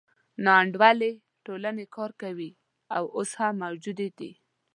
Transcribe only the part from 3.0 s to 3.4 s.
اوس